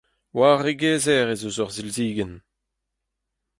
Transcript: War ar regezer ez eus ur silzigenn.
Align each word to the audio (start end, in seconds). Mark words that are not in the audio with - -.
War 0.37 0.51
ar 0.55 0.61
regezer 0.65 1.27
ez 1.33 1.41
eus 1.47 1.57
ur 1.63 1.71
silzigenn. 1.73 2.35